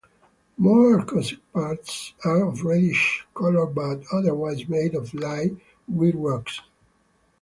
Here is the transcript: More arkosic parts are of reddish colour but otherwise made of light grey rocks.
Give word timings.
More 0.57 0.97
arkosic 0.99 1.37
parts 1.53 2.15
are 2.25 2.43
of 2.47 2.63
reddish 2.63 3.27
colour 3.35 3.67
but 3.67 4.01
otherwise 4.11 4.67
made 4.67 4.95
of 4.95 5.13
light 5.13 5.55
grey 5.95 6.09
rocks. 6.09 6.59